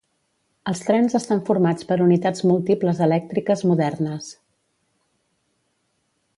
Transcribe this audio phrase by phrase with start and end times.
[0.69, 4.33] Els trens estan formats per unitats múltiples elèctriques modernes.